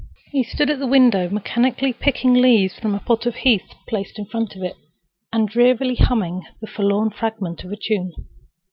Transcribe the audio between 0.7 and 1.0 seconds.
at the